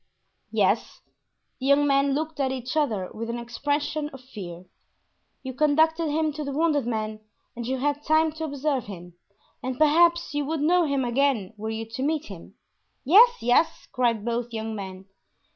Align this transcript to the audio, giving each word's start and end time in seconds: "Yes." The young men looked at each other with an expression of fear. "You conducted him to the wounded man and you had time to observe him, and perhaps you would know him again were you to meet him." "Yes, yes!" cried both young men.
"Yes." 0.49 0.99
The 1.59 1.67
young 1.67 1.85
men 1.85 2.15
looked 2.15 2.39
at 2.39 2.51
each 2.51 2.75
other 2.75 3.11
with 3.13 3.29
an 3.29 3.37
expression 3.37 4.09
of 4.09 4.21
fear. 4.21 4.65
"You 5.43 5.53
conducted 5.53 6.09
him 6.09 6.33
to 6.33 6.43
the 6.43 6.51
wounded 6.51 6.87
man 6.87 7.19
and 7.55 7.67
you 7.67 7.77
had 7.77 8.03
time 8.03 8.31
to 8.31 8.45
observe 8.45 8.85
him, 8.85 9.13
and 9.61 9.77
perhaps 9.77 10.33
you 10.33 10.43
would 10.45 10.61
know 10.61 10.85
him 10.85 11.05
again 11.05 11.53
were 11.55 11.69
you 11.69 11.85
to 11.85 12.01
meet 12.01 12.25
him." 12.25 12.55
"Yes, 13.05 13.43
yes!" 13.43 13.85
cried 13.91 14.25
both 14.25 14.51
young 14.53 14.73
men. 14.73 15.05